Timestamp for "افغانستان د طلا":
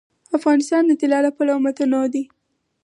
0.37-1.19